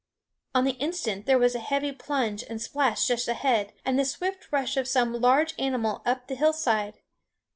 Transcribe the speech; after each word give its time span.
On 0.55 0.63
the 0.63 0.77
instant 0.79 1.27
there 1.27 1.37
was 1.37 1.53
a 1.53 1.59
heavy 1.59 1.91
plunge 1.91 2.43
and 2.49 2.59
splash 2.59 3.05
just 3.07 3.27
ahead, 3.27 3.71
and 3.85 3.99
the 3.99 4.03
swift 4.05 4.51
rush 4.51 4.75
of 4.75 4.87
some 4.87 5.13
large 5.21 5.53
animal 5.59 6.01
up 6.07 6.25
the 6.25 6.33
hillside. 6.33 7.01